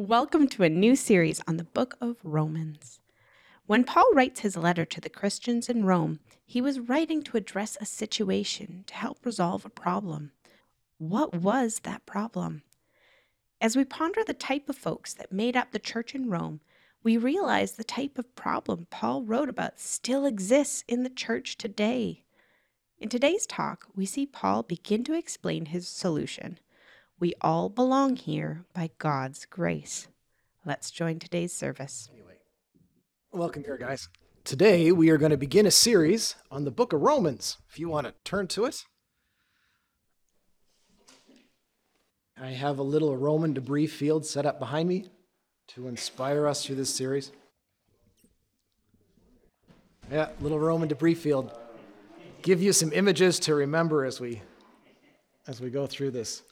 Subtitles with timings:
[0.00, 3.00] Welcome to a new series on the book of Romans.
[3.66, 7.76] When Paul writes his letter to the Christians in Rome, he was writing to address
[7.80, 10.30] a situation to help resolve a problem.
[10.98, 12.62] What was that problem?
[13.60, 16.60] As we ponder the type of folks that made up the church in Rome,
[17.02, 22.22] we realize the type of problem Paul wrote about still exists in the church today.
[23.00, 26.60] In today's talk, we see Paul begin to explain his solution.
[27.20, 30.06] We all belong here by God's grace.
[30.64, 32.08] Let's join today's service.
[32.12, 32.36] Anyway,
[33.32, 34.08] welcome here, guys.
[34.44, 37.58] Today we are going to begin a series on the book of Romans.
[37.68, 38.84] If you want to turn to it,
[42.40, 45.10] I have a little Roman debris field set up behind me
[45.68, 47.32] to inspire us through this series.
[50.08, 51.50] Yeah, little Roman debris field.
[52.42, 54.40] Give you some images to remember as we
[55.48, 56.44] as we go through this.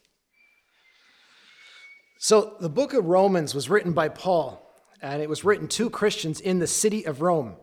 [2.18, 4.62] So, the book of Romans was written by Paul,
[5.02, 7.56] and it was written to Christians in the city of Rome.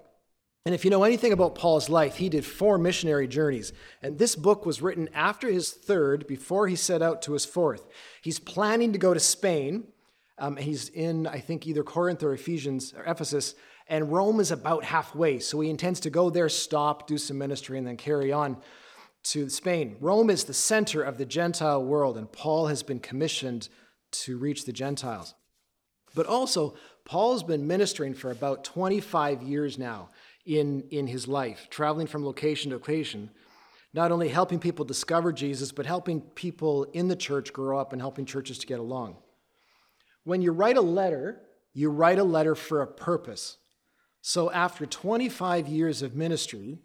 [0.66, 3.73] And if you know anything about Paul's life, he did four missionary journeys.
[4.02, 7.86] And this book was written after his third, before he set out to his fourth.
[8.22, 9.88] He's planning to go to Spain.
[10.38, 13.56] Um, he's in, I think, either Corinth or Ephesians or Ephesus,
[13.90, 15.40] and Rome is about halfway.
[15.40, 18.58] So he intends to go there, stop, do some ministry, and then carry on
[19.23, 19.98] to Spain.
[20.00, 23.67] Rome is the center of the Gentile world, and Paul has been commissioned
[24.14, 25.33] to reach the Gentiles.
[26.16, 26.75] But also,
[27.06, 30.09] Paul's been ministering for about 25 years now
[30.45, 33.30] in, in his life, traveling from location to location,
[33.94, 38.02] not only helping people discover Jesus, but helping people in the church grow up and
[38.02, 39.17] helping churches to get along.
[40.23, 41.42] When you write a letter,
[41.73, 43.58] you write a letter for a purpose.
[44.22, 46.80] So, after 25 years of ministry,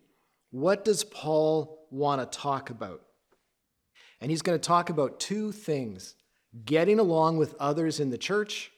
[0.50, 3.02] what does Paul want to talk about?
[4.20, 6.14] And he's going to talk about two things
[6.64, 8.70] getting along with others in the church,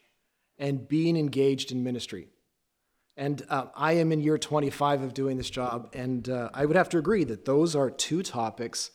[0.57, 2.27] and being engaged in ministry.
[3.17, 6.77] And uh, I am in year 25 of doing this job, and uh, I would
[6.77, 8.91] have to agree that those are two topics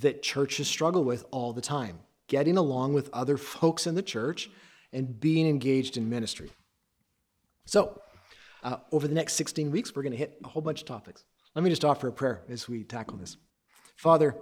[0.00, 4.48] that churches struggle with all the time getting along with other folks in the church
[4.92, 6.50] and being engaged in ministry.
[7.66, 8.00] So,
[8.62, 11.24] uh, over the next 16 weeks, we're going to hit a whole bunch of topics.
[11.54, 13.36] Let me just offer a prayer as we tackle this.
[13.96, 14.34] Father,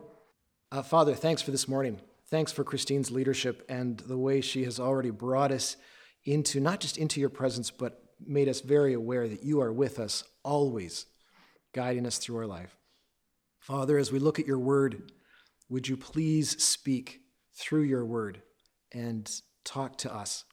[0.71, 2.01] uh, Father, thanks for this morning.
[2.31, 5.77] Thanks for Christine's leadership and the way she has already brought us
[6.25, 9.99] into not just into your presence, but made us very aware that you are with
[9.99, 11.07] us always,
[11.75, 12.77] guiding us through our life.
[13.59, 15.11] Father, as we look at your word,
[15.69, 17.21] would you please speak
[17.57, 18.43] through your word
[18.93, 19.29] and
[19.65, 20.45] talk to us?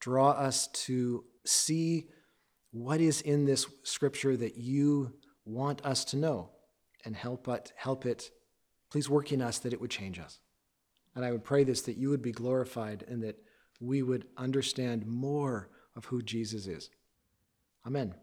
[0.00, 2.08] Draw us to see
[2.72, 5.14] what is in this scripture that you
[5.46, 6.50] want us to know
[7.06, 8.30] and help it, help it,
[8.90, 10.40] please work in us that it would change us.
[11.16, 13.36] And I would pray this that you would be glorified and that
[13.80, 16.90] we would understand more of who Jesus is.
[17.86, 18.14] Amen.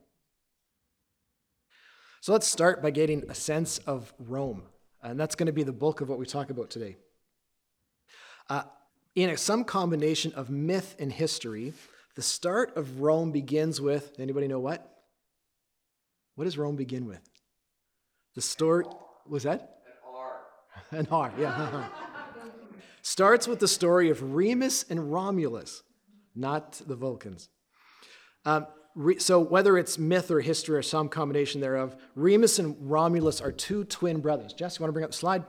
[2.22, 4.64] So let's start by getting a sense of Rome.
[5.02, 6.96] And that's going to be the bulk of what we talk about today.
[8.50, 8.64] Uh,
[9.16, 11.74] in a, some combination of myth and history,
[12.16, 14.88] the start of Rome begins with anybody know what?
[16.36, 17.22] What does Rome begin with?
[18.36, 18.86] The story
[19.28, 19.80] was that?
[19.86, 20.36] An R.
[21.00, 21.90] An R, yeah.
[23.04, 25.84] starts with the story of Remus and Romulus,
[26.34, 27.50] not the Vulcans.
[28.46, 28.66] Um,
[29.18, 33.84] so, whether it's myth or history or some combination thereof, Remus and Romulus are two
[33.84, 34.54] twin brothers.
[34.54, 35.44] Jess, you want to bring up the slide?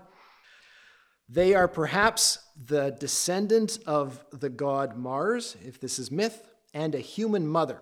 [1.28, 6.98] They are perhaps the descendant of the god Mars, if this is myth, and a
[6.98, 7.80] human mother.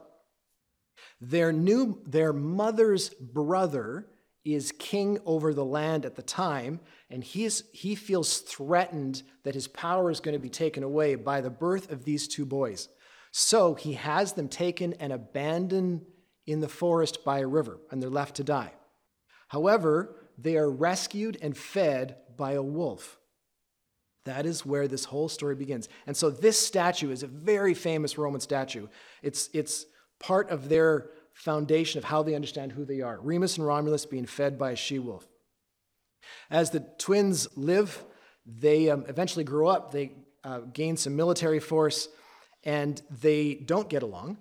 [1.21, 4.07] Their, new, their mother's brother
[4.45, 6.81] is king over the land at the time,
[7.11, 11.41] and he's, he feels threatened that his power is going to be taken away by
[11.41, 12.89] the birth of these two boys.
[13.31, 16.03] So he has them taken and abandoned
[16.47, 18.73] in the forest by a river, and they're left to die.
[19.49, 23.19] However, they are rescued and fed by a wolf.
[24.25, 25.89] That is where this whole story begins.
[26.07, 28.89] And so this statue is a very famous Roman statue.
[29.23, 29.87] It's, it's
[30.21, 33.19] part of their foundation of how they understand who they are.
[33.21, 35.27] Remus and Romulus being fed by a she wolf.
[36.51, 38.05] As the twins live,
[38.47, 40.13] they um, eventually grow up, they
[40.45, 42.09] uh, gain some military force,
[42.65, 44.39] and they don't get along.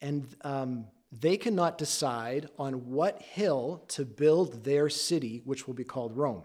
[0.00, 5.84] And um, they cannot decide on what hill to build their city, which will be
[5.84, 6.42] called Rome.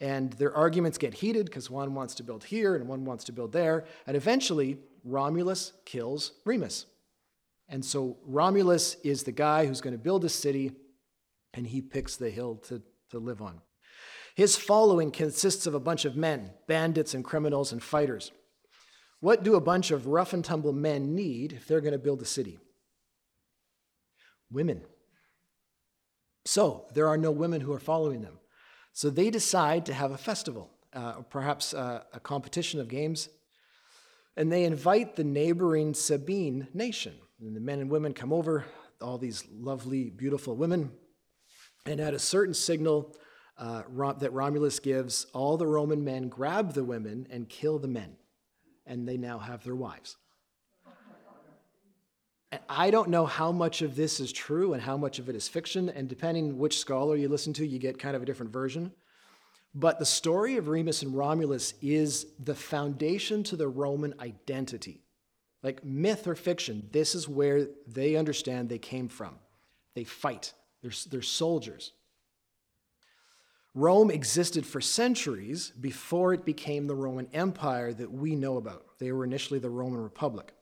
[0.00, 3.32] And their arguments get heated because one wants to build here and one wants to
[3.32, 3.84] build there.
[4.06, 6.86] And eventually, Romulus kills Remus.
[7.68, 10.72] And so Romulus is the guy who's going to build a city,
[11.54, 13.60] and he picks the hill to, to live on.
[14.34, 18.32] His following consists of a bunch of men, bandits and criminals and fighters.
[19.20, 22.22] What do a bunch of rough and tumble men need if they're going to build
[22.22, 22.58] a city?
[24.50, 24.82] Women.
[26.44, 28.38] So there are no women who are following them.
[28.92, 33.28] So they decide to have a festival, uh, perhaps uh, a competition of games,
[34.36, 37.14] and they invite the neighboring Sabine nation.
[37.42, 38.64] And the men and women come over,
[39.00, 40.92] all these lovely, beautiful women,
[41.84, 43.16] and at a certain signal
[43.58, 43.82] uh,
[44.20, 48.14] that Romulus gives, all the Roman men grab the women and kill the men,
[48.86, 50.16] and they now have their wives.
[52.68, 55.48] I don't know how much of this is true and how much of it is
[55.48, 58.92] fiction, and depending which scholar you listen to, you get kind of a different version.
[59.74, 65.02] But the story of Remus and Romulus is the foundation to the Roman identity.
[65.62, 69.36] Like myth or fiction, this is where they understand they came from.
[69.94, 71.92] They fight, they're, they're soldiers.
[73.74, 78.84] Rome existed for centuries before it became the Roman Empire that we know about.
[78.98, 80.52] They were initially the Roman Republic.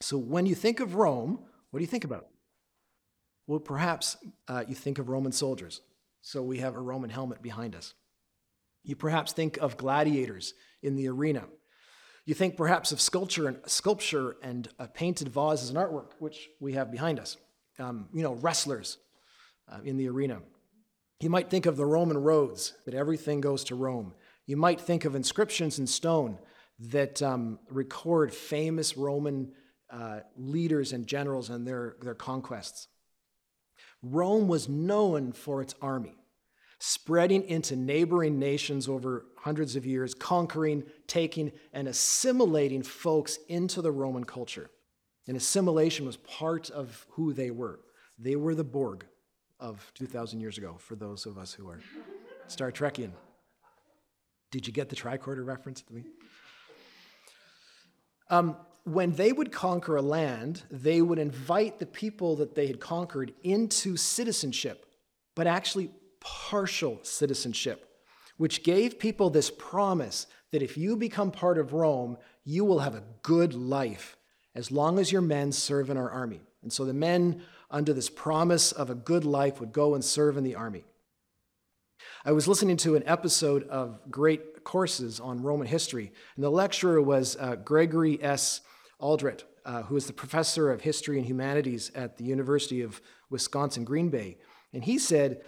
[0.00, 2.28] So when you think of Rome, what do you think about?
[3.46, 4.16] Well, perhaps
[4.46, 5.80] uh, you think of Roman soldiers.
[6.20, 7.94] So we have a Roman helmet behind us.
[8.84, 11.44] You perhaps think of gladiators in the arena.
[12.24, 16.74] You think perhaps of sculpture and sculpture and uh, painted vases and artwork, which we
[16.74, 17.36] have behind us.
[17.78, 18.98] Um, you know, wrestlers
[19.70, 20.40] uh, in the arena.
[21.20, 24.12] You might think of the Roman roads, that everything goes to Rome.
[24.46, 26.38] You might think of inscriptions in stone
[26.78, 29.52] that um, record famous Roman
[29.90, 32.88] uh, leaders and generals and their, their conquests.
[34.02, 36.16] Rome was known for its army,
[36.84, 43.92] spreading into neighboring nations over hundreds of years, conquering, taking, and assimilating folks into the
[43.92, 44.68] Roman culture.
[45.28, 47.78] And assimilation was part of who they were.
[48.18, 49.06] They were the Borg
[49.60, 51.78] of 2,000 years ago, for those of us who are
[52.48, 53.12] Star Trekian.
[54.50, 55.82] Did you get the tricorder reference?
[55.82, 56.02] To me?
[58.28, 62.80] Um, when they would conquer a land, they would invite the people that they had
[62.80, 64.84] conquered into citizenship,
[65.36, 67.88] but actually partial citizenship,
[68.36, 72.94] which gave people this promise that if you become part of Rome, you will have
[72.94, 74.16] a good life
[74.54, 76.40] as long as your men serve in our army.
[76.62, 80.36] And so the men, under this promise of a good life, would go and serve
[80.36, 80.84] in the army.
[82.24, 87.00] I was listening to an episode of Great Courses on Roman history, and the lecturer
[87.00, 88.60] was uh, Gregory S.
[89.00, 93.84] Aldrete, uh, who is the professor of history and humanities at the University of Wisconsin
[93.84, 94.38] Green Bay.
[94.72, 95.42] And he said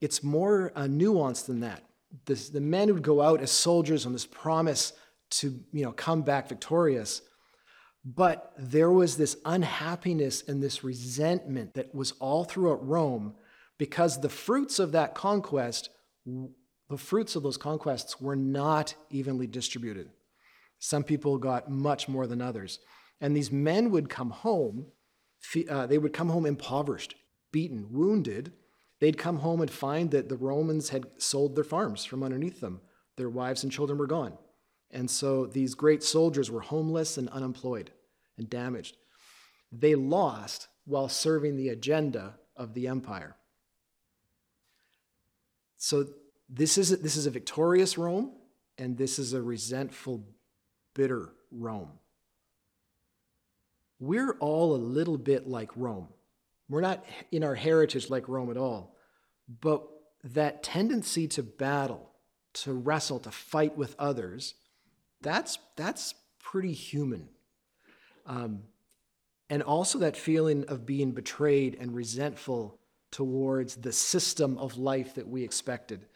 [0.00, 1.82] it's more uh, nuanced than that.
[2.26, 4.92] This, the men would go out as soldiers on this promise
[5.30, 7.22] to you know, come back victorious.
[8.04, 13.34] But there was this unhappiness and this resentment that was all throughout Rome
[13.78, 15.90] because the fruits of that conquest,
[16.24, 20.10] the fruits of those conquests were not evenly distributed.
[20.78, 22.78] Some people got much more than others.
[23.20, 24.86] And these men would come home,
[25.68, 27.14] uh, they would come home impoverished,
[27.50, 28.52] beaten, wounded.
[28.98, 32.80] They'd come home and find that the Romans had sold their farms from underneath them.
[33.16, 34.36] Their wives and children were gone.
[34.90, 37.90] And so these great soldiers were homeless and unemployed
[38.38, 38.96] and damaged.
[39.72, 43.36] They lost while serving the agenda of the empire.
[45.76, 46.06] So
[46.48, 48.32] this is a, this is a victorious Rome,
[48.78, 50.24] and this is a resentful
[50.94, 51.90] bitter Rome.
[53.98, 56.08] We're all a little bit like Rome.
[56.68, 58.95] We're not in our heritage like Rome at all,
[59.48, 59.86] but
[60.24, 62.10] that tendency to battle,
[62.54, 64.54] to wrestle, to fight with others,
[65.20, 67.28] that's, that's pretty human.
[68.26, 68.62] Um,
[69.48, 72.80] and also that feeling of being betrayed and resentful
[73.12, 76.06] towards the system of life that we expected.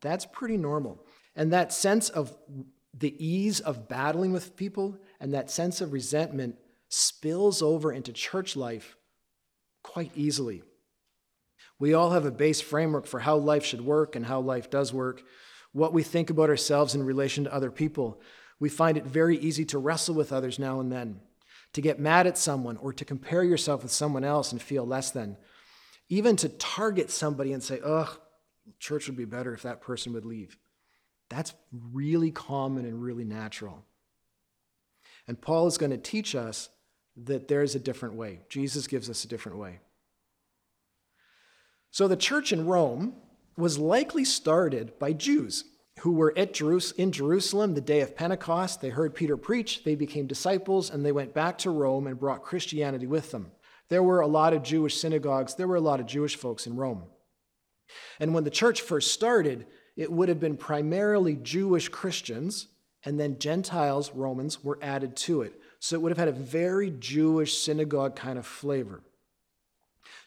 [0.00, 1.04] That's pretty normal.
[1.36, 2.36] And that sense of
[2.92, 6.56] the ease of battling with people and that sense of resentment
[6.88, 8.96] spills over into church life
[9.82, 10.62] quite easily.
[11.78, 14.92] We all have a base framework for how life should work and how life does
[14.92, 15.22] work,
[15.72, 18.20] what we think about ourselves in relation to other people.
[18.58, 21.20] We find it very easy to wrestle with others now and then,
[21.74, 25.10] to get mad at someone or to compare yourself with someone else and feel less
[25.10, 25.36] than,
[26.08, 28.18] even to target somebody and say, ugh,
[28.80, 30.58] church would be better if that person would leave.
[31.28, 31.54] That's
[31.92, 33.84] really common and really natural.
[35.28, 36.70] And Paul is going to teach us
[37.24, 38.40] that there's a different way.
[38.48, 39.80] Jesus gives us a different way.
[41.90, 43.14] So the church in Rome
[43.56, 45.64] was likely started by Jews
[46.00, 48.80] who were at Jerus- in Jerusalem the day of Pentecost.
[48.80, 52.44] They heard Peter preach, they became disciples, and they went back to Rome and brought
[52.44, 53.50] Christianity with them.
[53.88, 56.76] There were a lot of Jewish synagogues, there were a lot of Jewish folks in
[56.76, 57.04] Rome.
[58.20, 59.66] And when the church first started,
[59.96, 62.68] it would have been primarily Jewish Christians
[63.04, 65.54] and then Gentiles, Romans, were added to it.
[65.78, 69.02] So it would have had a very Jewish synagogue kind of flavor.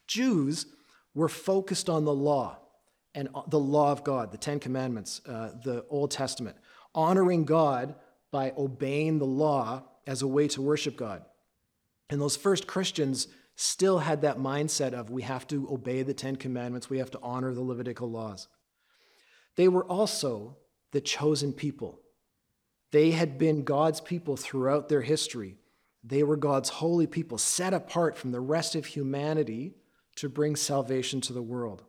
[0.07, 0.65] Jews
[1.13, 2.57] were focused on the law
[3.13, 6.55] and the law of God, the Ten Commandments, uh, the Old Testament,
[6.95, 7.95] honoring God
[8.31, 11.23] by obeying the law as a way to worship God.
[12.09, 16.35] And those first Christians still had that mindset of we have to obey the Ten
[16.35, 18.47] Commandments, we have to honor the Levitical laws.
[19.57, 20.57] They were also
[20.91, 21.99] the chosen people.
[22.91, 25.57] They had been God's people throughout their history.
[26.03, 29.75] They were God's holy people, set apart from the rest of humanity
[30.15, 31.83] to bring salvation to the world.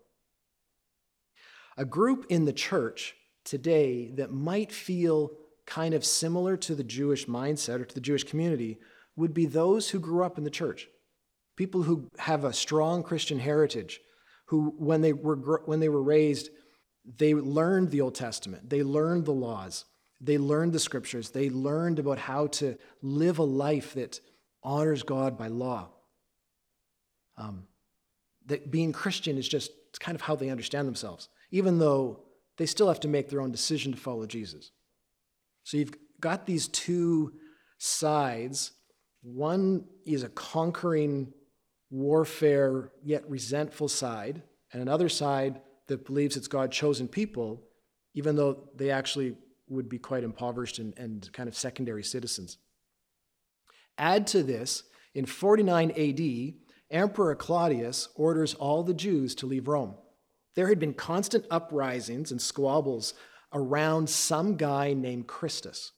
[1.77, 3.15] A group in the church
[3.45, 5.33] today that might feel
[5.67, 8.79] kind of similar to the Jewish mindset or to the Jewish community
[9.17, 10.89] would be those who grew up in the church.
[11.57, 14.01] People who have a strong Christian heritage,
[14.47, 16.51] who, when they were, when they were raised,
[17.05, 19.85] they learned the Old Testament, they learned the laws,
[20.21, 24.21] they learned the scriptures, they learned about how to live a life that
[24.63, 25.89] honors God by law.
[27.37, 27.67] Um,
[28.47, 29.71] that being Christian is just
[30.01, 32.21] kind of how they understand themselves, even though
[32.57, 34.71] they still have to make their own decision to follow Jesus.
[35.65, 37.33] So you've got these two
[37.79, 38.73] sides.
[39.23, 41.33] One is a conquering
[41.91, 47.63] warfare, yet resentful side, and another side that believes it's God chosen people,
[48.15, 49.37] even though they actually
[49.69, 52.59] would be quite impoverished and, and kind of secondary citizens.
[53.99, 54.85] Add to this,
[55.15, 56.55] in 49 AD,
[56.93, 59.95] Emperor Claudius orders all the Jews to leave Rome.
[60.55, 63.15] There had been constant uprisings and squabbles
[63.53, 65.93] around some guy named Christus,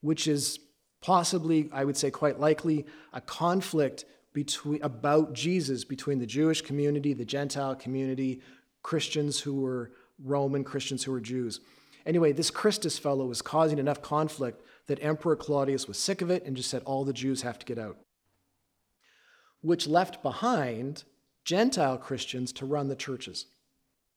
[0.00, 0.58] which is
[1.02, 7.12] possibly, I would say quite likely, a conflict between, about Jesus between the Jewish community,
[7.12, 8.40] the Gentile community,
[8.82, 9.92] Christians who were
[10.22, 11.60] Roman, Christians who were Jews.
[12.06, 16.44] Anyway, this Christus fellow was causing enough conflict that Emperor Claudius was sick of it
[16.44, 17.98] and just said all the Jews have to get out,
[19.62, 21.04] which left behind
[21.44, 23.46] Gentile Christians to run the churches.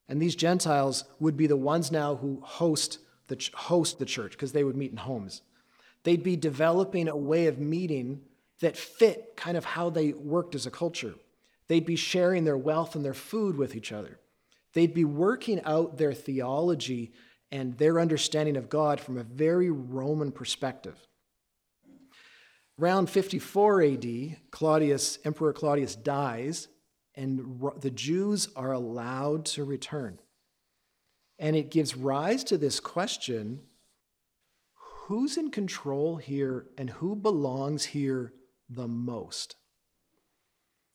[0.07, 4.51] And these Gentiles would be the ones now who host the, host the church because
[4.51, 5.41] they would meet in homes.
[6.03, 8.21] They'd be developing a way of meeting
[8.59, 11.15] that fit kind of how they worked as a culture.
[11.67, 14.19] They'd be sharing their wealth and their food with each other.
[14.73, 17.13] They'd be working out their theology
[17.51, 20.97] and their understanding of God from a very Roman perspective.
[22.79, 26.67] Around 54 AD, Claudius, Emperor Claudius dies,
[27.15, 30.19] and the Jews are allowed to return.
[31.37, 33.61] And it gives rise to this question
[34.73, 38.33] who's in control here and who belongs here
[38.69, 39.55] the most?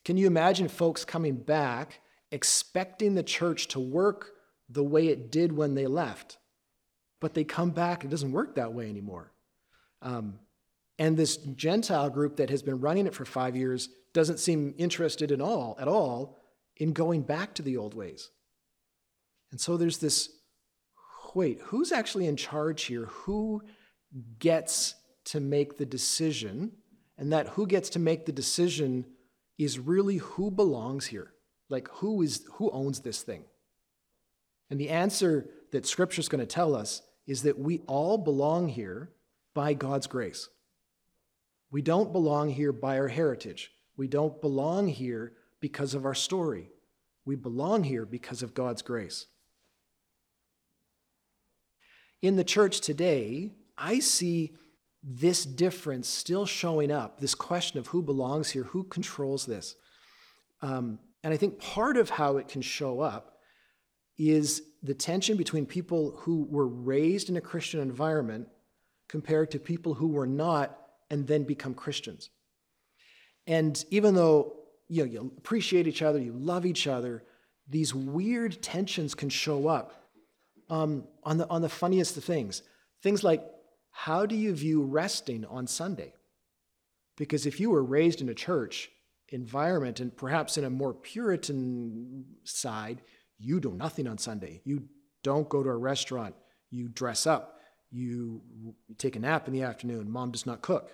[0.04, 4.30] Can you imagine folks coming back expecting the church to work
[4.68, 6.38] the way it did when they left?
[7.20, 9.32] But they come back, it doesn't work that way anymore.
[10.00, 10.38] Um,
[10.98, 15.30] and this Gentile group that has been running it for five years doesn't seem interested
[15.30, 16.38] in all at all
[16.76, 18.30] in going back to the old ways.
[19.50, 20.30] And so there's this
[21.34, 23.04] wait, who's actually in charge here?
[23.04, 23.62] Who
[24.38, 24.94] gets
[25.26, 26.72] to make the decision?
[27.16, 29.04] And that who gets to make the decision
[29.56, 31.32] is really who belongs here.
[31.68, 33.44] Like who is who owns this thing?
[34.70, 38.68] And the answer that scripture is going to tell us is that we all belong
[38.68, 39.10] here
[39.54, 40.48] by God's grace.
[41.70, 43.72] We don't belong here by our heritage.
[43.96, 46.70] We don't belong here because of our story.
[47.24, 49.26] We belong here because of God's grace.
[52.22, 54.54] In the church today, I see
[55.02, 59.76] this difference still showing up this question of who belongs here, who controls this.
[60.62, 63.38] Um, and I think part of how it can show up
[64.16, 68.48] is the tension between people who were raised in a Christian environment
[69.06, 72.30] compared to people who were not and then become Christians.
[73.46, 74.56] And even though
[74.88, 77.24] you, know, you appreciate each other, you love each other,
[77.68, 80.08] these weird tensions can show up
[80.70, 82.62] um, on, the, on the funniest of things.
[83.02, 83.42] Things like,
[83.90, 86.14] how do you view resting on Sunday?
[87.16, 88.90] Because if you were raised in a church
[89.30, 93.02] environment and perhaps in a more Puritan side,
[93.38, 94.60] you do nothing on Sunday.
[94.64, 94.84] You
[95.22, 96.34] don't go to a restaurant.
[96.70, 97.60] You dress up.
[97.90, 98.42] You
[98.98, 100.10] take a nap in the afternoon.
[100.10, 100.92] Mom does not cook.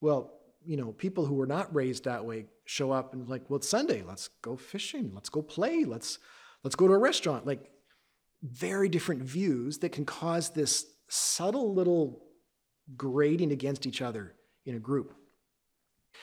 [0.00, 0.32] Well,
[0.64, 3.68] you know, people who were not raised that way show up and like, well, it's
[3.68, 4.02] Sunday.
[4.02, 5.12] Let's go fishing.
[5.14, 5.84] Let's go play.
[5.84, 6.18] Let's
[6.62, 7.46] let's go to a restaurant.
[7.46, 7.70] Like
[8.42, 12.24] very different views that can cause this subtle little
[12.96, 14.34] grading against each other
[14.66, 15.14] in a group.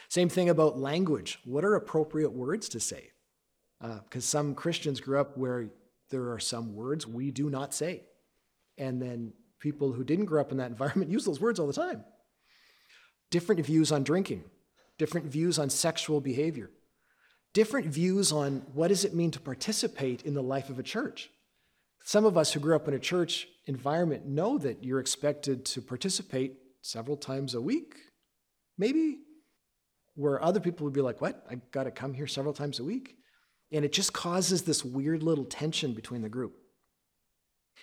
[0.10, 1.40] Same thing about language.
[1.46, 3.12] What are appropriate words to say?
[3.80, 5.70] Because uh, some Christians grew up where
[6.10, 8.04] there are some words we do not say.
[8.78, 11.74] And then People who didn't grow up in that environment use those words all the
[11.74, 12.04] time.
[13.32, 14.44] Different views on drinking,
[15.00, 16.70] different views on sexual behavior,
[17.54, 21.32] different views on what does it mean to participate in the life of a church.
[22.04, 25.82] Some of us who grew up in a church environment know that you're expected to
[25.82, 27.96] participate several times a week,
[28.78, 29.20] maybe,
[30.16, 31.46] where other people would be like, What?
[31.50, 33.16] I got to come here several times a week?
[33.72, 36.58] And it just causes this weird little tension between the group.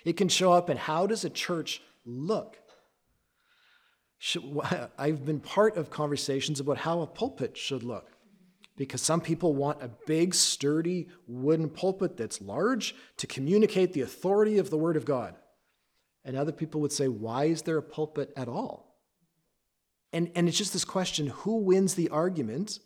[0.05, 2.59] It can show up in how does a church look?
[4.99, 8.13] I've been part of conversations about how a pulpit should look
[8.77, 14.59] because some people want a big, sturdy wooden pulpit that's large to communicate the authority
[14.59, 15.35] of the Word of God.
[16.25, 18.97] And other people would say, why is there a pulpit at all?
[20.13, 22.79] And, and it's just this question who wins the argument?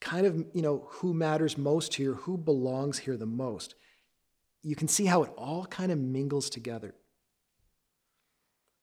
[0.00, 2.14] Kind of, you know, who matters most here?
[2.14, 3.76] Who belongs here the most?
[4.62, 6.94] you can see how it all kind of mingles together.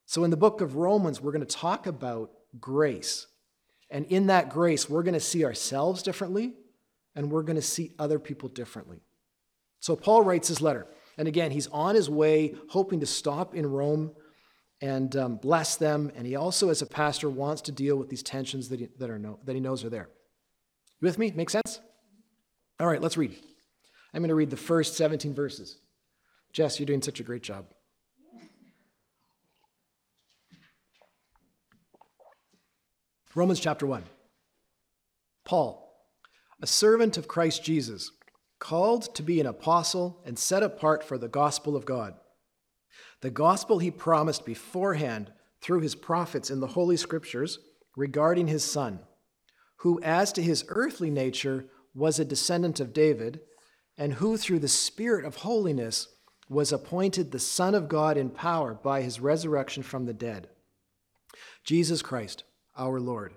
[0.09, 3.27] So, in the book of Romans, we're going to talk about grace.
[3.91, 6.53] And in that grace, we're going to see ourselves differently
[7.15, 9.03] and we're going to see other people differently.
[9.79, 10.87] So, Paul writes his letter.
[11.19, 14.13] And again, he's on his way, hoping to stop in Rome
[14.81, 16.11] and um, bless them.
[16.15, 19.11] And he also, as a pastor, wants to deal with these tensions that he, that,
[19.11, 20.09] are no, that he knows are there.
[21.01, 21.29] You with me?
[21.29, 21.81] Make sense?
[22.79, 23.37] All right, let's read.
[24.15, 25.77] I'm going to read the first 17 verses.
[26.51, 27.67] Jess, you're doing such a great job.
[33.35, 34.03] Romans chapter 1.
[35.45, 35.87] Paul,
[36.61, 38.11] a servant of Christ Jesus,
[38.57, 42.15] called to be an apostle and set apart for the gospel of God.
[43.21, 45.31] The gospel he promised beforehand
[45.61, 47.59] through his prophets in the Holy Scriptures
[47.95, 48.99] regarding his Son,
[49.77, 53.41] who, as to his earthly nature, was a descendant of David
[53.95, 56.07] and who through the Spirit of holiness
[56.49, 60.49] was appointed the Son of God in power by his resurrection from the dead.
[61.63, 62.43] Jesus Christ,
[62.79, 63.33] our Lord.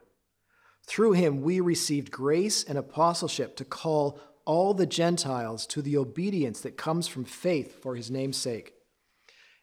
[0.87, 6.61] Through him we received grace and apostleship to call all the Gentiles to the obedience
[6.63, 8.73] that comes from faith for his name's sake.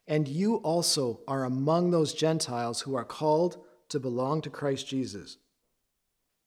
[0.07, 3.57] And you also are among those Gentiles who are called
[3.89, 5.37] to belong to Christ Jesus.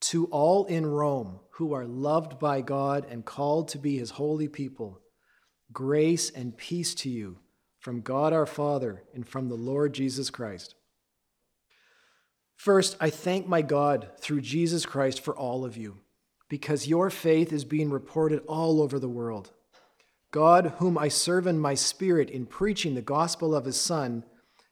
[0.00, 4.48] To all in Rome who are loved by God and called to be his holy
[4.48, 5.00] people,
[5.72, 7.38] grace and peace to you
[7.78, 10.74] from God our Father and from the Lord Jesus Christ.
[12.62, 15.98] First, I thank my God through Jesus Christ for all of you,
[16.48, 19.50] because your faith is being reported all over the world.
[20.30, 24.22] God, whom I serve in my spirit in preaching the gospel of his Son,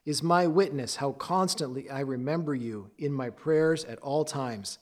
[0.07, 4.79] is my witness how constantly I remember you in my prayers at all times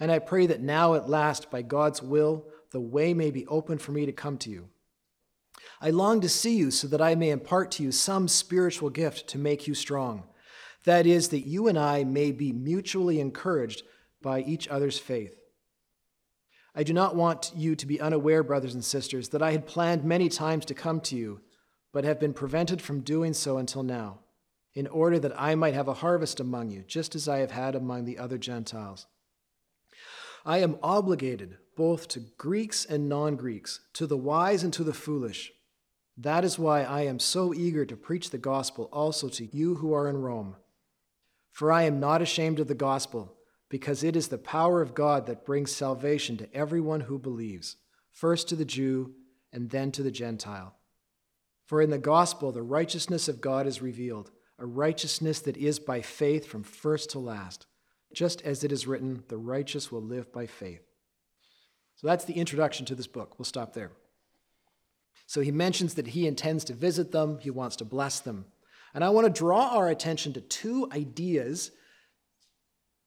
[0.00, 3.78] and I pray that now at last, by God's will, the way may be open
[3.78, 4.68] for me to come to you.
[5.80, 9.28] I long to see you so that I may impart to you some spiritual gift
[9.28, 10.24] to make you strong.
[10.88, 13.82] That is, that you and I may be mutually encouraged
[14.22, 15.38] by each other's faith.
[16.74, 20.02] I do not want you to be unaware, brothers and sisters, that I had planned
[20.02, 21.42] many times to come to you,
[21.92, 24.20] but have been prevented from doing so until now,
[24.72, 27.74] in order that I might have a harvest among you, just as I have had
[27.74, 29.06] among the other Gentiles.
[30.46, 34.94] I am obligated both to Greeks and non Greeks, to the wise and to the
[34.94, 35.52] foolish.
[36.16, 39.92] That is why I am so eager to preach the gospel also to you who
[39.92, 40.56] are in Rome.
[41.58, 43.34] For I am not ashamed of the gospel,
[43.68, 47.74] because it is the power of God that brings salvation to everyone who believes,
[48.12, 49.14] first to the Jew
[49.52, 50.76] and then to the Gentile.
[51.66, 56.00] For in the gospel the righteousness of God is revealed, a righteousness that is by
[56.00, 57.66] faith from first to last
[58.14, 60.86] just as it is written, the righteous will live by faith.
[61.96, 63.36] So that's the introduction to this book.
[63.36, 63.90] We'll stop there.
[65.26, 68.44] So he mentions that he intends to visit them, he wants to bless them.
[68.94, 71.70] And I want to draw our attention to two ideas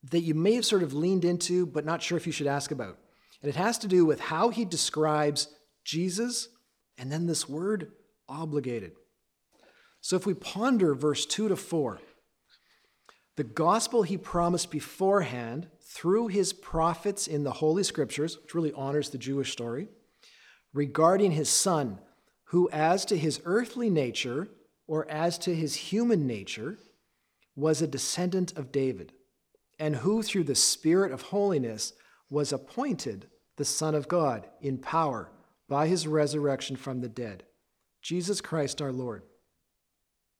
[0.03, 2.71] that you may have sort of leaned into, but not sure if you should ask
[2.71, 2.97] about.
[3.41, 5.47] And it has to do with how he describes
[5.83, 6.49] Jesus
[6.97, 7.91] and then this word
[8.29, 8.93] obligated.
[10.01, 11.99] So if we ponder verse 2 to 4,
[13.37, 19.09] the gospel he promised beforehand through his prophets in the Holy Scriptures, which really honors
[19.09, 19.87] the Jewish story,
[20.73, 21.99] regarding his son,
[22.45, 24.49] who, as to his earthly nature
[24.91, 26.77] or as to his human nature,
[27.55, 29.13] was a descendant of David,
[29.79, 31.93] and who, through the Spirit of holiness,
[32.29, 33.25] was appointed
[33.55, 35.31] the Son of God in power
[35.69, 37.43] by his resurrection from the dead,
[38.01, 39.23] Jesus Christ our Lord.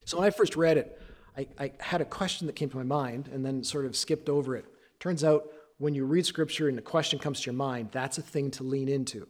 [0.03, 1.01] So when I first read it,
[1.37, 4.27] I, I had a question that came to my mind and then sort of skipped
[4.27, 4.65] over it.
[4.99, 5.45] Turns out
[5.77, 8.63] when you read scripture and a question comes to your mind, that's a thing to
[8.63, 9.29] lean into.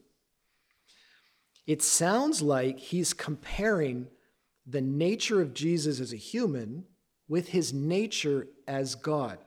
[1.68, 4.08] It sounds like he's comparing
[4.66, 6.86] the nature of Jesus as a human
[7.28, 9.40] with his nature as God.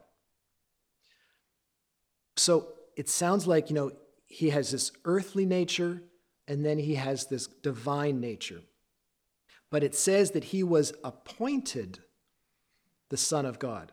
[2.37, 3.93] So it sounds like, you know,
[4.27, 6.03] he has this earthly nature
[6.49, 8.61] and then he has this divine nature.
[9.71, 12.01] But it says that he was appointed
[13.11, 13.93] the Son of God.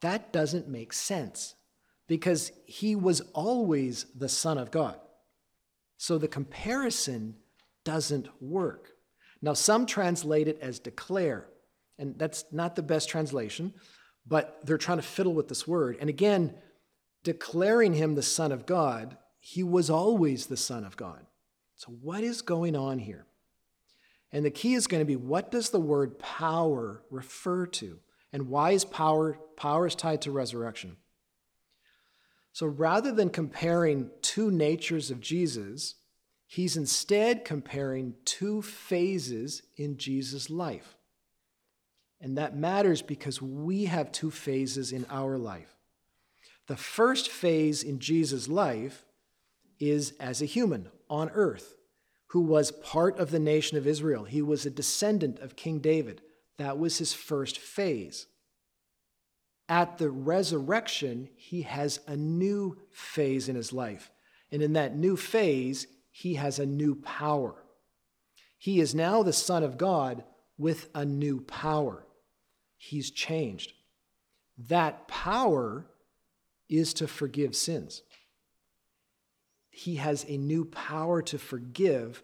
[0.00, 1.54] That doesn't make sense
[2.06, 4.98] because he was always the Son of God.
[5.96, 7.36] So the comparison
[7.84, 8.93] doesn't work.
[9.44, 11.46] Now, some translate it as declare,
[11.98, 13.74] and that's not the best translation,
[14.26, 15.98] but they're trying to fiddle with this word.
[16.00, 16.54] And again,
[17.24, 21.26] declaring him the Son of God, he was always the Son of God.
[21.76, 23.26] So, what is going on here?
[24.32, 27.98] And the key is going to be what does the word power refer to?
[28.32, 30.96] And why is power power is tied to resurrection?
[32.52, 35.96] So rather than comparing two natures of Jesus,
[36.46, 40.96] He's instead comparing two phases in Jesus' life.
[42.20, 45.76] And that matters because we have two phases in our life.
[46.66, 49.04] The first phase in Jesus' life
[49.78, 51.74] is as a human on earth
[52.28, 54.24] who was part of the nation of Israel.
[54.24, 56.22] He was a descendant of King David.
[56.56, 58.26] That was his first phase.
[59.68, 64.10] At the resurrection, he has a new phase in his life.
[64.50, 67.56] And in that new phase, he has a new power.
[68.56, 70.22] He is now the Son of God
[70.56, 72.06] with a new power.
[72.76, 73.72] He's changed.
[74.56, 75.86] That power
[76.68, 78.02] is to forgive sins.
[79.70, 82.22] He has a new power to forgive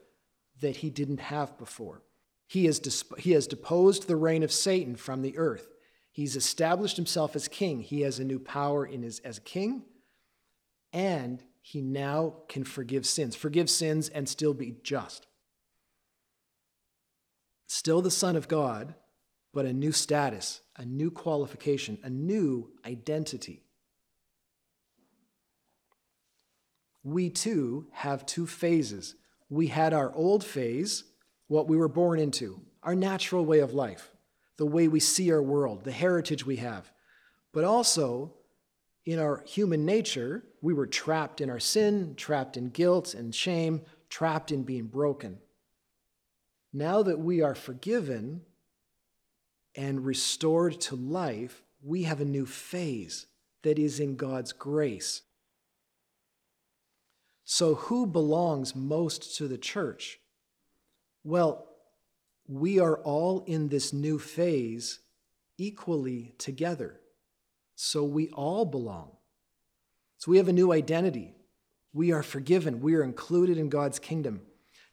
[0.61, 2.01] that he didn't have before.
[2.47, 5.67] He has, disp- he has deposed the reign of Satan from the earth.
[6.13, 7.81] He's established himself as king.
[7.81, 9.83] He has a new power in his, as king,
[10.93, 15.29] and he now can forgive sins, forgive sins and still be just.
[17.69, 18.97] Still the Son of God,
[19.55, 23.63] but a new status, a new qualification, a new identity.
[27.05, 29.15] We too have two phases.
[29.49, 31.05] We had our old phase,
[31.47, 34.11] what we were born into, our natural way of life,
[34.57, 36.91] the way we see our world, the heritage we have.
[37.53, 38.35] But also,
[39.07, 43.83] in our human nature, we were trapped in our sin, trapped in guilt and shame,
[44.09, 45.39] trapped in being broken.
[46.73, 48.43] Now that we are forgiven
[49.75, 53.27] and restored to life, we have a new phase
[53.63, 55.23] that is in God's grace.
[57.45, 60.21] So, who belongs most to the church?
[61.25, 61.67] Well,
[62.47, 65.01] we are all in this new phase
[65.59, 67.00] equally together.
[67.83, 69.13] So, we all belong.
[70.19, 71.35] So we have a new identity.
[71.95, 72.83] We are forgiven.
[72.83, 74.43] We are included in God's kingdom.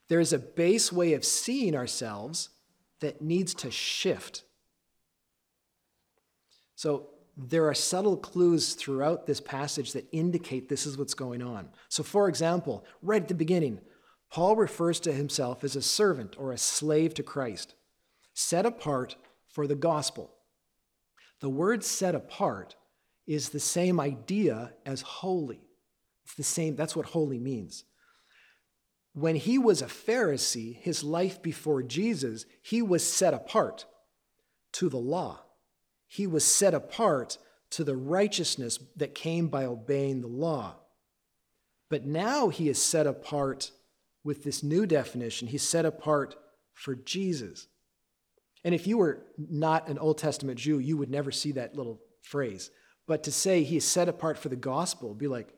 [0.08, 2.48] There is a base way of seeing ourselves
[3.00, 4.42] that needs to shift.
[6.76, 11.68] So there are subtle clues throughout this passage that indicate this is what's going on.
[11.90, 13.82] So, for example, right at the beginning,
[14.32, 17.74] Paul refers to himself as a servant or a slave to Christ,
[18.32, 20.32] set apart for the gospel.
[21.40, 22.76] The word set apart
[23.26, 25.60] is the same idea as holy.
[26.24, 27.84] It's the same, that's what holy means.
[29.12, 33.86] When he was a Pharisee, his life before Jesus, he was set apart
[34.72, 35.40] to the law.
[36.06, 37.38] He was set apart
[37.70, 40.76] to the righteousness that came by obeying the law.
[41.90, 43.70] But now he is set apart
[44.24, 45.48] with this new definition.
[45.48, 46.36] He's set apart
[46.72, 47.66] for Jesus.
[48.64, 52.00] And if you were not an Old Testament Jew, you would never see that little
[52.22, 52.70] phrase.
[53.06, 55.54] But to say he is set apart for the gospel, be like,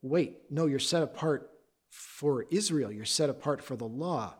[0.00, 1.50] wait, no, you're set apart
[1.90, 2.90] for Israel.
[2.90, 4.34] You're set apart for the law.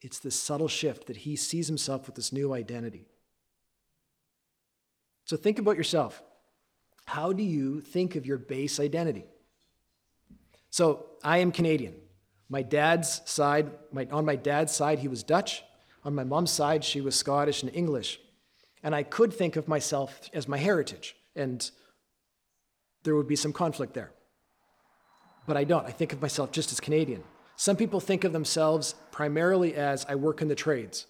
[0.00, 3.06] It's this subtle shift that he sees himself with this new identity.
[5.24, 6.22] So think about yourself.
[7.04, 9.24] How do you think of your base identity?
[10.70, 11.94] So I am Canadian.
[12.48, 15.62] My dad's side, my, on my dad's side, he was Dutch.
[16.04, 18.20] On my mom's side, she was Scottish and English.
[18.82, 21.70] And I could think of myself as my heritage and
[23.04, 24.12] there would be some conflict there.
[25.46, 25.86] But I don't.
[25.86, 27.24] I think of myself just as Canadian.
[27.56, 31.06] Some people think of themselves primarily as I work in the trades.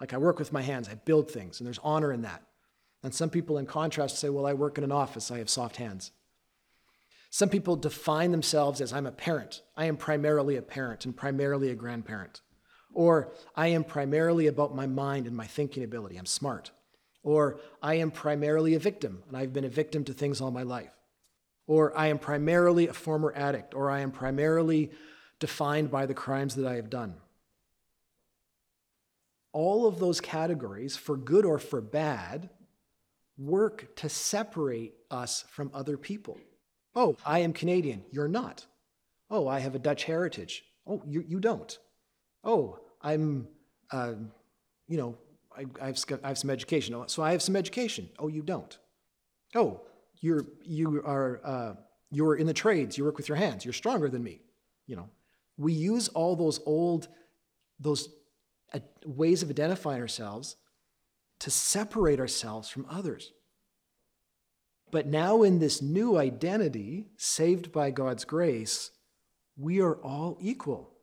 [0.00, 2.42] Like I work with my hands, I build things, and there's honor in that.
[3.02, 5.76] And some people, in contrast, say, well, I work in an office, I have soft
[5.76, 6.10] hands.
[7.30, 9.62] Some people define themselves as I'm a parent.
[9.76, 12.40] I am primarily a parent and primarily a grandparent.
[12.96, 16.16] Or I am primarily about my mind and my thinking ability.
[16.16, 16.70] I'm smart.
[17.22, 20.62] Or I am primarily a victim, and I've been a victim to things all my
[20.62, 20.94] life.
[21.66, 24.90] Or I am primarily a former addict, or I am primarily
[25.40, 27.16] defined by the crimes that I have done.
[29.56, 32.50] all of those categories, for good or for bad,
[33.38, 36.38] work to separate us from other people.
[36.94, 38.04] Oh, I am Canadian.
[38.10, 38.66] You're not.
[39.30, 40.62] Oh, I have a Dutch heritage.
[40.86, 41.78] Oh, you, you don't.
[42.44, 43.46] Oh, I'm,
[43.92, 44.14] uh,
[44.88, 45.16] you know,
[45.56, 47.00] I, I, have, I have some education.
[47.06, 48.08] So I have some education.
[48.18, 48.76] Oh, you don't.
[49.54, 49.82] Oh,
[50.20, 51.74] you're, you are, uh,
[52.10, 52.98] you're in the trades.
[52.98, 53.64] You work with your hands.
[53.64, 54.40] You're stronger than me.
[54.88, 55.08] You know,
[55.56, 57.06] we use all those old,
[57.78, 58.08] those
[58.74, 60.56] uh, ways of identifying ourselves
[61.38, 63.32] to separate ourselves from others.
[64.90, 68.90] But now, in this new identity, saved by God's grace,
[69.56, 70.95] we are all equal.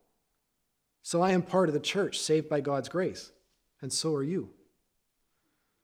[1.04, 3.30] So I am part of the church, saved by God's grace,
[3.82, 4.48] and so are you.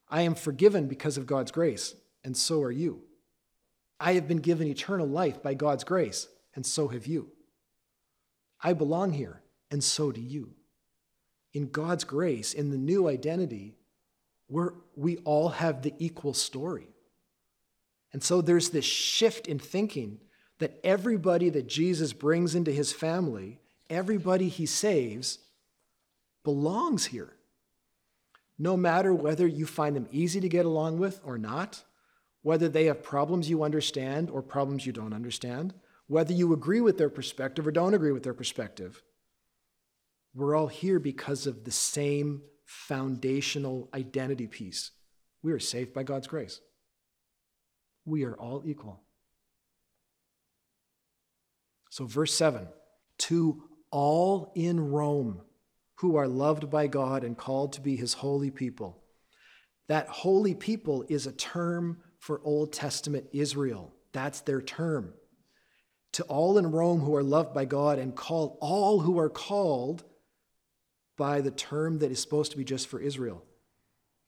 [0.09, 3.02] I am forgiven because of God's grace, and so are you.
[4.00, 7.28] I have been given eternal life by God's grace, and so have you.
[8.62, 10.54] I belong here, and so do you.
[11.52, 13.76] In God's grace, in the new identity,
[14.48, 16.88] we're, we all have the equal story.
[18.14, 20.20] And so there's this shift in thinking
[20.61, 25.38] that everybody that Jesus brings into his family, everybody he saves,
[26.44, 27.35] belongs here.
[28.59, 31.83] No matter whether you find them easy to get along with or not,
[32.42, 35.74] whether they have problems you understand or problems you don't understand,
[36.07, 39.03] whether you agree with their perspective or don't agree with their perspective,
[40.35, 44.92] we're all here because of the same foundational identity piece.
[45.42, 46.61] We are saved by God's grace.
[48.05, 49.00] We are all equal.
[51.90, 52.68] So, verse 7
[53.18, 55.40] to all in Rome
[55.96, 59.03] who are loved by God and called to be his holy people.
[59.88, 63.92] That holy people is a term for Old Testament Israel.
[64.12, 65.12] That's their term.
[66.12, 70.05] To all in Rome who are loved by God and called, all who are called
[71.16, 73.44] by the term that is supposed to be just for Israel.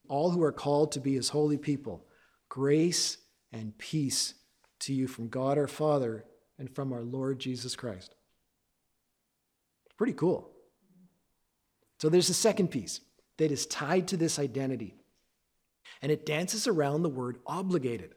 [0.07, 2.05] All who are called to be his holy people.
[2.49, 3.17] Grace
[3.51, 4.35] and peace
[4.81, 6.25] to you from God our Father
[6.59, 8.13] and from our Lord Jesus Christ.
[9.97, 10.51] Pretty cool.
[11.99, 12.99] So there's a second piece
[13.37, 14.95] that is tied to this identity,
[16.01, 18.15] and it dances around the word obligated.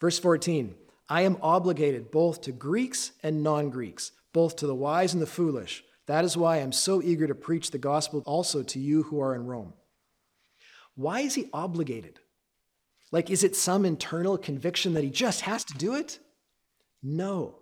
[0.00, 0.74] Verse 14
[1.08, 5.26] I am obligated both to Greeks and non Greeks, both to the wise and the
[5.26, 5.82] foolish.
[6.06, 9.34] That is why I'm so eager to preach the gospel also to you who are
[9.34, 9.74] in Rome.
[10.96, 12.18] Why is he obligated?
[13.12, 16.18] Like, is it some internal conviction that he just has to do it?
[17.02, 17.59] No,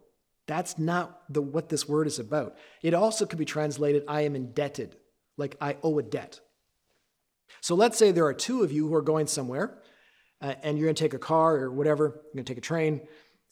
[0.48, 2.56] that's not the, what this word is about.
[2.82, 4.96] It also could be translated, I am indebted,
[5.36, 6.40] like I owe a debt.
[7.60, 9.78] So let's say there are two of you who are going somewhere,
[10.42, 12.60] uh, and you're going to take a car or whatever, you're going to take a
[12.60, 13.02] train,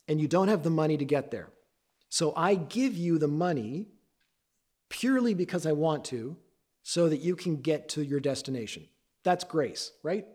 [0.08, 1.50] and you don't have the money to get there.
[2.08, 3.88] So I give you the money
[4.88, 6.36] purely because I want to,
[6.82, 8.88] so that you can get to your destination.
[9.22, 10.26] That's grace, right?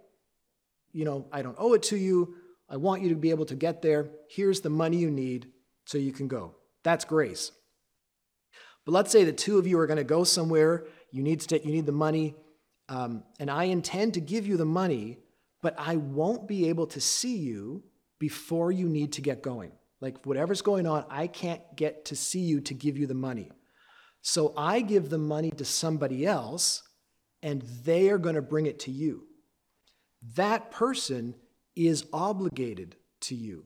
[0.93, 2.35] you know, I don't owe it to you.
[2.69, 4.09] I want you to be able to get there.
[4.29, 5.47] Here's the money you need
[5.91, 6.55] so you can go.
[6.83, 7.51] That's grace.
[8.85, 10.85] But let's say the two of you are going to go somewhere.
[11.11, 12.35] You need, to, you need the money,
[12.89, 15.17] um, and I intend to give you the money,
[15.61, 17.83] but I won't be able to see you
[18.19, 19.71] before you need to get going.
[19.99, 23.51] Like whatever's going on, I can't get to see you to give you the money.
[24.21, 26.83] So I give the money to somebody else,
[27.43, 29.27] and they are going to bring it to you
[30.35, 31.35] that person
[31.75, 33.65] is obligated to you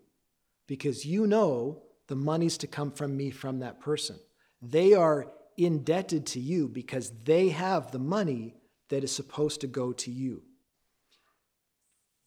[0.68, 4.20] because you know the money's to come from me from that person.
[4.62, 8.56] They are indebted to you because they have the money
[8.90, 10.44] that is supposed to go to you.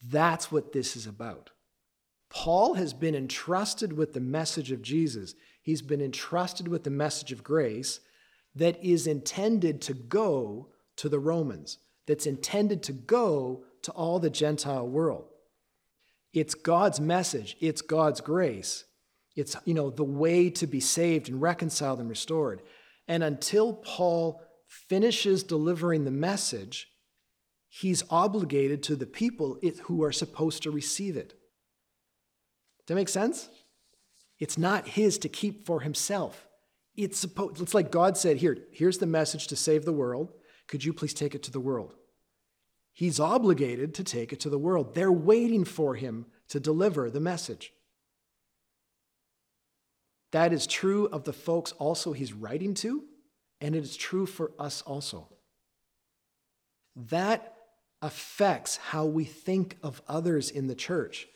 [0.07, 1.51] That's what this is about.
[2.31, 5.35] Paul has been entrusted with the message of Jesus.
[5.63, 8.01] He's been entrusted with the message of grace
[8.55, 14.31] that is intended to go to the Romans, that's intended to go to all the
[14.31, 15.27] Gentile world.
[16.33, 18.85] It's God's message, it's God's grace.
[19.39, 22.61] It's you know the way to be saved and reconciled and restored.
[23.07, 26.89] And until Paul finishes delivering the message,
[27.69, 31.29] he's obligated to the people who are supposed to receive it.
[32.81, 33.49] Does that make sense?
[34.41, 36.49] It's not his to keep for himself.
[36.97, 40.33] It's supposed it's like God said, "Here, here's the message to save the world.
[40.67, 41.95] Could you please take it to the world?"
[42.93, 44.95] He's obligated to take it to the world.
[44.95, 47.73] They're waiting for him to deliver the message.
[50.33, 53.05] That is true of the folks also he's writing to,
[53.61, 55.29] and it is true for us also.
[56.97, 57.55] That
[58.03, 61.29] affects how we think of others in the church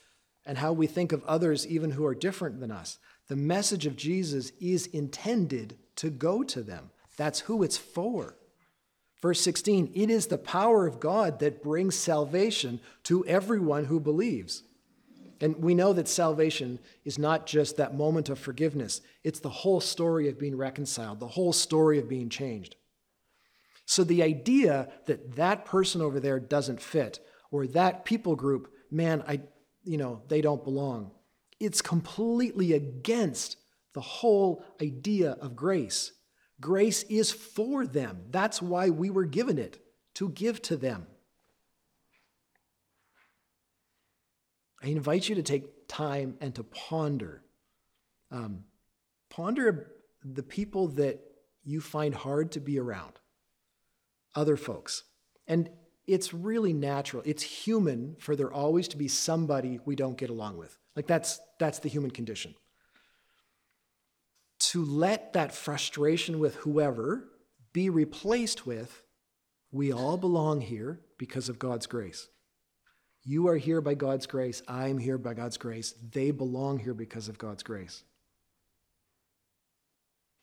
[0.44, 2.98] and how we think of others even who are different than us.
[3.28, 6.90] The message of Jesus is intended to go to them.
[7.16, 8.36] That's who it's for.
[9.20, 14.64] Verse 16, it is the power of God that brings salvation to everyone who believes.
[15.42, 19.80] And we know that salvation is not just that moment of forgiveness, it's the whole
[19.80, 22.76] story of being reconciled, the whole story of being changed.
[23.84, 27.18] So the idea that that person over there doesn't fit
[27.50, 29.42] or that people group, man, I
[29.84, 31.10] you know, they don't belong.
[31.58, 33.56] It's completely against
[33.94, 36.12] the whole idea of grace.
[36.60, 38.22] Grace is for them.
[38.30, 41.06] That's why we were given it, to give to them.
[44.82, 47.42] I invite you to take time and to ponder.
[48.30, 48.64] Um,
[49.30, 49.92] ponder
[50.24, 51.20] the people that
[51.64, 53.12] you find hard to be around,
[54.34, 55.04] other folks.
[55.46, 55.70] And
[56.06, 57.22] it's really natural.
[57.24, 60.76] It's human for there always to be somebody we don't get along with.
[60.96, 62.54] Like that's that's the human condition.
[64.70, 67.28] To let that frustration with whoever
[67.72, 69.02] be replaced with
[69.70, 72.28] we all belong here because of God's grace.
[73.24, 74.62] You are here by God's grace.
[74.66, 75.94] I'm here by God's grace.
[76.10, 78.02] They belong here because of God's grace.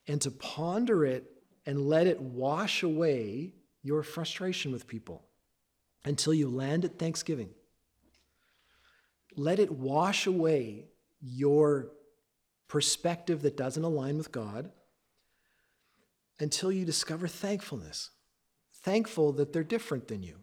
[0.08, 1.30] And to ponder it
[1.66, 5.24] and let it wash away your frustration with people
[6.06, 7.50] until you land at Thanksgiving.
[9.36, 10.86] Let it wash away
[11.22, 11.92] your
[12.68, 14.72] perspective that doesn't align with God
[16.40, 18.12] until you discover thankfulness.
[18.74, 20.38] Thankful that they're different than you.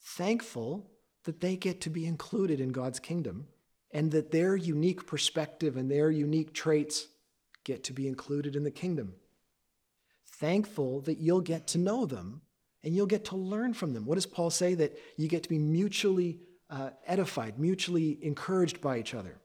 [0.00, 0.90] Thankful
[1.24, 3.46] that they get to be included in God's kingdom
[3.90, 7.06] and that their unique perspective and their unique traits
[7.64, 9.14] get to be included in the kingdom.
[10.26, 12.42] Thankful that you'll get to know them
[12.82, 14.06] and you'll get to learn from them.
[14.06, 14.74] What does Paul say?
[14.74, 19.40] That you get to be mutually uh, edified, mutually encouraged by each other.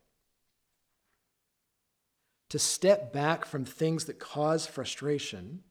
[2.50, 5.64] To step back from things that cause frustration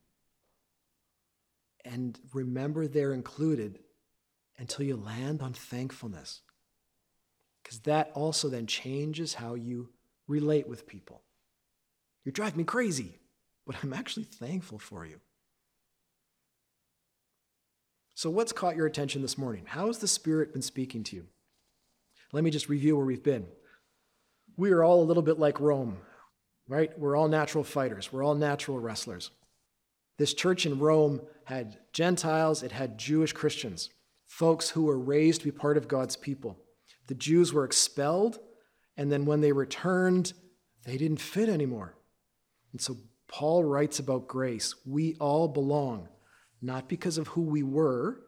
[1.85, 3.79] and remember they're included
[4.63, 6.41] until you land on thankfulness.
[7.63, 9.89] Because that also then changes how you
[10.29, 11.21] relate with people.
[12.25, 13.19] You drive me crazy,
[13.67, 15.19] but I'm actually thankful for you.
[18.15, 19.65] So, what's caught your attention this morning?
[19.67, 21.27] How has the Spirit been speaking to you?
[22.33, 23.47] Let me just review where we've been.
[24.57, 25.97] We are all a little bit like Rome,
[26.69, 26.97] right?
[26.97, 29.33] We're all natural fighters, we're all natural wrestlers.
[30.19, 33.91] This church in Rome had Gentiles, it had Jewish Christians,
[34.33, 36.57] folks who were raised to be part of God's people.
[37.07, 38.39] The Jews were expelled,
[38.97, 40.33] and then when they returned,
[40.87, 41.95] they didn't fit anymore.
[42.73, 42.97] And so
[43.29, 44.75] Paul writes about grace.
[44.87, 46.09] We all belong
[46.63, 48.23] not because of who we were,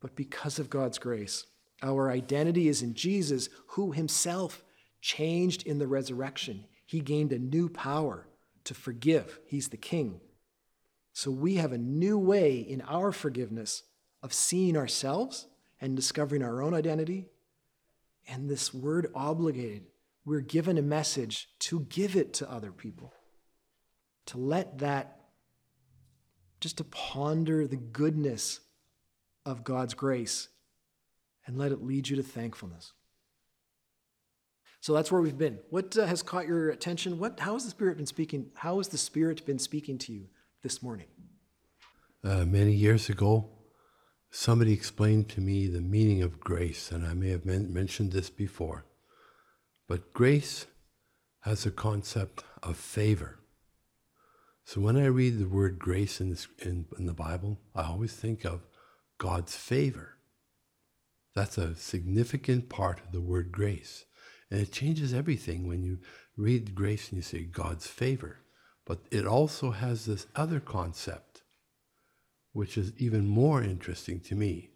[0.00, 1.46] but because of God's grace.
[1.82, 4.62] Our identity is in Jesus, who himself
[5.00, 6.64] changed in the resurrection.
[6.86, 8.28] He gained a new power
[8.64, 9.40] to forgive.
[9.46, 10.20] He's the king.
[11.12, 13.82] So we have a new way in our forgiveness
[14.22, 15.46] of seeing ourselves
[15.80, 17.28] and discovering our own identity.
[18.28, 19.86] And this word obligated,
[20.24, 23.12] we're given a message to give it to other people,
[24.26, 25.20] to let that
[26.60, 28.60] just to ponder the goodness
[29.46, 30.48] of God's grace
[31.46, 32.92] and let it lead you to thankfulness.
[34.80, 35.58] So that's where we've been.
[35.70, 37.18] What uh, has caught your attention?
[37.18, 38.50] What, how has the Spirit been speaking?
[38.54, 40.26] How has the Spirit been speaking to you
[40.62, 41.06] this morning?
[42.22, 43.50] Uh, many years ago,
[44.30, 48.30] somebody explained to me the meaning of grace, and I may have men- mentioned this
[48.30, 48.84] before.
[49.88, 50.66] But grace
[51.40, 53.40] has a concept of favor.
[54.64, 58.12] So when I read the word grace in, this, in, in the Bible, I always
[58.12, 58.66] think of
[59.18, 60.16] God's favor.
[61.34, 64.04] That's a significant part of the word grace.
[64.50, 65.98] And it changes everything when you
[66.36, 68.38] read grace and you say God's favor.
[68.84, 71.29] But it also has this other concept,
[72.52, 74.70] which is even more interesting to me.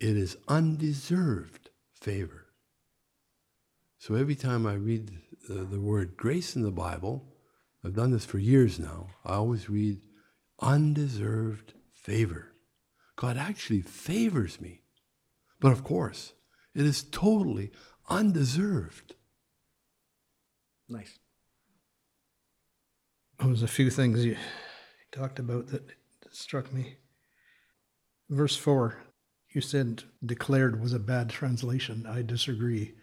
[0.00, 2.46] It is undeserved favor.
[3.98, 5.12] So every time I read
[5.48, 7.32] the, the word grace in the Bible,
[7.84, 9.08] I've done this for years now.
[9.24, 10.00] I always read
[10.60, 12.52] undeserved favor.
[13.16, 14.82] God actually favors me.
[15.60, 16.32] But of course,
[16.74, 17.70] it is totally
[18.08, 19.14] undeserved.
[20.88, 21.18] Nice.
[23.38, 24.36] There was a few things you
[25.12, 25.82] talked about that
[26.30, 26.96] struck me.
[28.32, 28.96] Verse 4,
[29.50, 32.06] you said declared was a bad translation.
[32.06, 32.94] I disagree.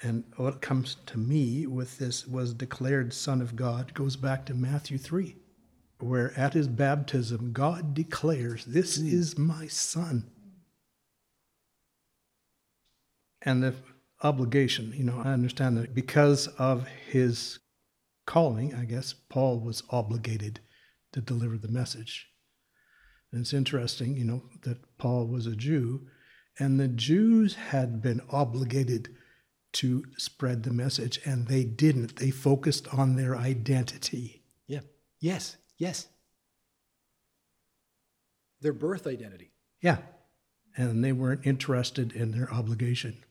[0.00, 4.54] And what comes to me with this was declared Son of God goes back to
[4.54, 5.34] Matthew 3,
[5.98, 9.12] where at his baptism, God declares, This mm.
[9.12, 10.30] is my Son.
[13.42, 13.74] And the
[14.22, 17.58] obligation, you know, I understand that because of his
[18.24, 20.60] calling, I guess, Paul was obligated
[21.10, 22.28] to deliver the message.
[23.32, 26.06] And it's interesting, you know, that Paul was a Jew,
[26.58, 29.14] and the Jews had been obligated
[29.72, 32.16] to spread the message, and they didn't.
[32.16, 34.42] They focused on their identity.
[34.66, 34.80] Yeah.
[35.20, 35.56] Yes.
[35.76, 36.08] Yes.
[38.62, 39.50] Their birth identity.
[39.82, 39.98] Yeah.
[40.76, 43.22] And they weren't interested in their obligation.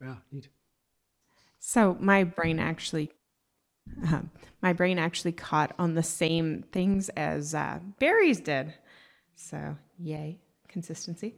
[0.00, 0.16] Yeah.
[0.32, 0.48] Neat.
[1.60, 3.12] So my brain actually,
[4.06, 4.20] uh,
[4.62, 8.74] my brain actually caught on the same things as uh, Barry's did.
[9.36, 11.34] So yay, consistency.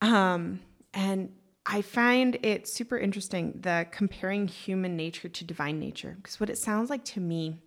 [0.00, 0.60] Um,
[0.94, 1.30] and
[1.64, 6.58] I find it super interesting the comparing human nature to divine nature because what it
[6.58, 7.62] sounds like to me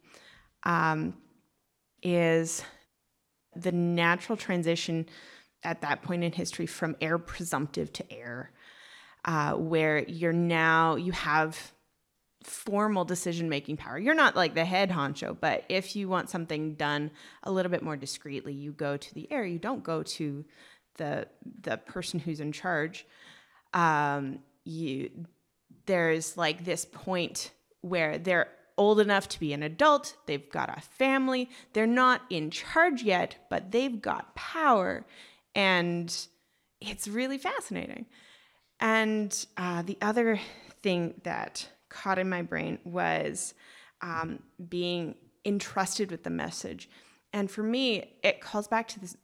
[0.64, 1.16] um,
[2.04, 2.64] is
[3.56, 5.08] the natural transition
[5.64, 8.52] at that point in history from heir presumptive to heir,
[9.24, 11.72] uh, where you're now you have
[12.46, 13.98] formal decision making power.
[13.98, 17.12] You're not like the head honcho, but if you want something done
[17.44, 19.46] a little bit more discreetly, you go to the heir.
[19.46, 20.46] You don't go to
[20.98, 21.28] the
[21.62, 23.06] the person who's in charge
[23.76, 25.12] um, you
[25.86, 30.82] there's like this point where they're old enough to be an adult, they've got a
[30.82, 35.06] family, they're not in charge yet, but they've got power,
[35.54, 36.28] and
[36.82, 38.06] it's really fascinating.
[38.80, 40.40] And uh, the other
[40.82, 43.54] thing that caught in my brain was
[44.02, 44.40] um,
[44.70, 45.16] being
[45.46, 46.90] entrusted with the message.
[47.32, 49.18] And for me, it calls back to this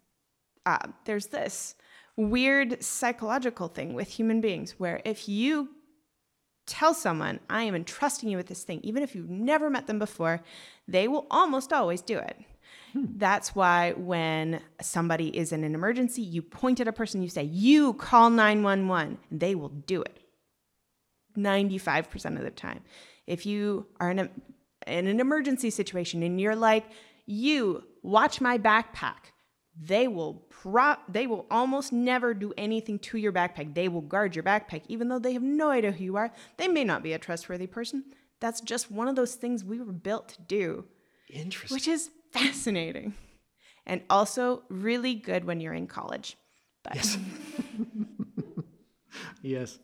[0.66, 1.76] uh, there's this
[2.16, 5.70] weird psychological thing with human beings where if you
[6.68, 9.98] tell someone, I am entrusting you with this thing, even if you've never met them
[9.98, 10.42] before,
[10.88, 12.38] they will almost always do it.
[12.94, 13.06] Hmm.
[13.18, 17.44] That's why when somebody is in an emergency, you point at a person, you say,
[17.44, 20.21] You call 911, and they will do it
[21.38, 22.82] 95% of the time.
[23.28, 24.30] If you are in, a,
[24.88, 26.86] in an emergency situation and you're like,
[27.26, 29.32] You watch my backpack,
[29.80, 33.74] they will prop they will almost never do anything to your backpack.
[33.74, 36.32] They will guard your backpack even though they have no idea who you are.
[36.58, 38.04] They may not be a trustworthy person.
[38.40, 40.86] That's just one of those things we were built to do.
[41.30, 41.76] Interesting.
[41.76, 43.14] Which is fascinating.
[43.86, 46.38] And also really good when you're in college.
[46.84, 47.18] But yes.
[49.42, 49.80] yes.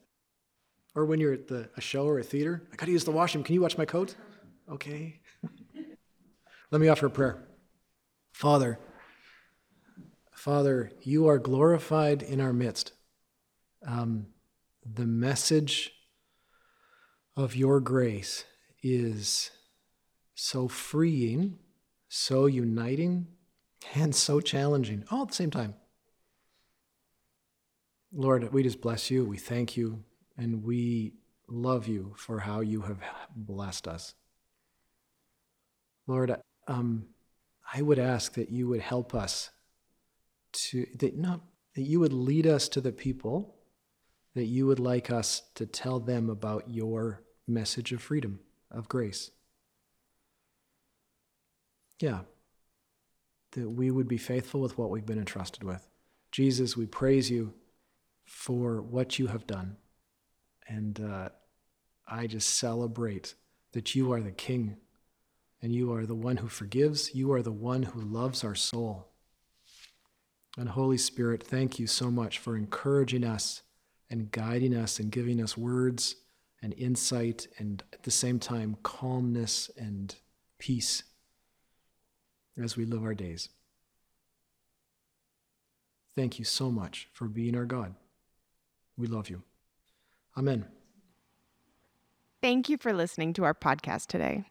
[0.98, 2.64] Or when you're at the, a show or a theater.
[2.74, 3.43] I got to use the washroom.
[3.43, 4.16] Can you watch my coat?
[4.68, 5.20] Okay.
[6.72, 7.48] Let me offer a prayer.
[8.32, 8.80] Father,
[10.32, 12.93] Father, you are glorified in our midst.
[13.86, 14.26] Um,
[14.91, 15.91] the message
[17.36, 18.45] of your grace
[18.82, 19.52] is
[20.34, 21.60] so freeing,
[22.10, 23.28] so uniting,
[23.93, 25.76] and so challenging all at the same time.
[28.12, 29.26] Lord, we just bless you.
[29.26, 30.04] We thank you,
[30.38, 31.14] and we
[31.48, 33.00] love you for how you have
[33.36, 34.14] blessed us.
[36.06, 36.36] Lord,
[36.68, 37.08] um,
[37.74, 39.50] I would ask that you would help us
[40.54, 41.42] to that not
[41.76, 43.58] that you would lead us to the people
[44.38, 49.32] that you would like us to tell them about your message of freedom, of grace.
[52.00, 52.20] Yeah.
[53.54, 55.88] That we would be faithful with what we've been entrusted with.
[56.32, 57.56] Jesus, we praise you
[58.26, 59.78] for what you have done.
[60.68, 61.30] And uh,
[62.07, 63.36] I just celebrate
[63.72, 64.78] that you are the King
[65.61, 67.15] and you are the one who forgives.
[67.15, 69.07] You are the one who loves our soul.
[70.57, 73.61] And Holy Spirit, thank you so much for encouraging us
[74.09, 76.15] and guiding us and giving us words
[76.61, 80.15] and insight and at the same time calmness and
[80.57, 81.03] peace
[82.61, 83.49] as we live our days.
[86.15, 87.93] Thank you so much for being our God.
[88.97, 89.43] We love you.
[90.38, 90.66] Amen.
[92.42, 94.46] Thank you for listening to our podcast today.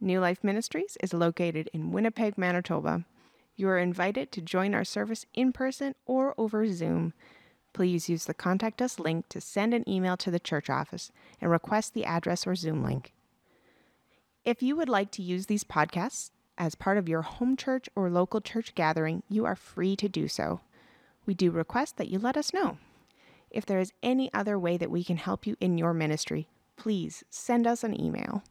[0.00, 3.04] New Life Ministries is located in Winnipeg, Manitoba.
[3.54, 7.12] You are invited to join our service in person or over Zoom.
[7.72, 11.50] Please use the Contact Us link to send an email to the church office and
[11.50, 13.12] request the address or Zoom link.
[14.44, 18.08] If you would like to use these podcasts as part of your home church or
[18.08, 20.60] local church gathering, you are free to do so.
[21.26, 22.78] We do request that you let us know.
[23.50, 27.24] If there is any other way that we can help you in your ministry, please
[27.30, 28.42] send us an email.